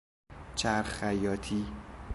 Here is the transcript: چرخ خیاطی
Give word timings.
چرخ 0.55 0.87
خیاطی 0.87 1.65